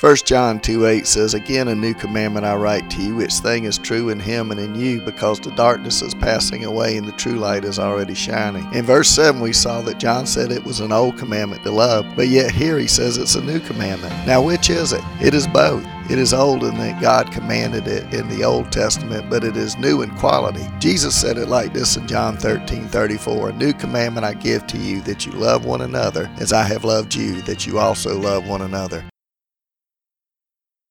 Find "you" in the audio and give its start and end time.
3.02-3.16, 4.76-5.00, 24.78-25.00, 25.26-25.32, 27.16-27.42, 27.66-27.80